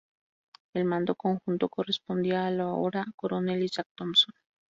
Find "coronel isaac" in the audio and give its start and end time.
3.17-3.85